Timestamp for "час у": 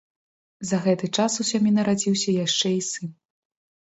1.19-1.45